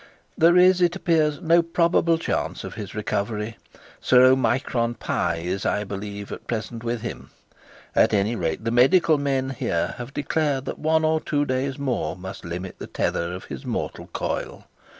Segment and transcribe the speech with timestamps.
[0.35, 3.57] 'There is, it appears, no probable chance of his recovery.
[3.99, 7.29] Sir Omicron Pie is, I believe, at present with him.
[7.95, 12.15] At any rate the medical men here have declared that one or two days more
[12.15, 14.65] must limit the tether of his mortal coil.